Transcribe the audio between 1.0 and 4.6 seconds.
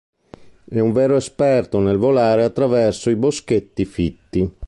esperto nel volare attraverso i boschetti fitti.